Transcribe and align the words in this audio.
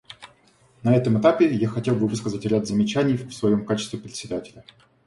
На 0.81 0.95
этом 0.95 1.21
этапе 1.21 1.47
я 1.53 1.67
хотел 1.67 1.93
бы 1.95 2.07
высказать 2.07 2.43
ряд 2.47 2.67
замечаний 2.67 3.17
в 3.17 3.31
своем 3.31 3.67
качестве 3.67 3.99
Председателя. 3.99 4.65